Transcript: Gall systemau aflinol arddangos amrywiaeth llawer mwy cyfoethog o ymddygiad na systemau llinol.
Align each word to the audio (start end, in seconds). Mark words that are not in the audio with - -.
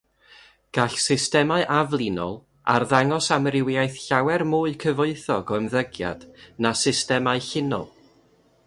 Gall 0.75 0.93
systemau 1.01 1.59
aflinol 1.75 2.33
arddangos 2.77 3.27
amrywiaeth 3.37 4.01
llawer 4.07 4.45
mwy 4.55 4.75
cyfoethog 4.87 5.55
o 5.55 5.61
ymddygiad 5.63 6.29
na 6.67 6.75
systemau 6.87 7.47
llinol. 7.53 7.89